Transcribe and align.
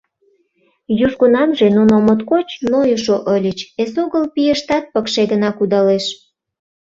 Южгунамже 1.05 1.67
нуно 1.77 1.95
моткоч 2.05 2.47
нойышо 2.71 3.17
ыльыч— 3.35 3.59
эсогыл 3.81 4.23
пийыштат 4.33 4.83
пыкше 4.93 5.23
гына 5.31 5.49
кудалеш. 5.55 6.05